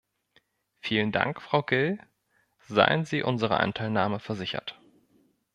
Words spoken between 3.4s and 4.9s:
Anteilnahme versichert.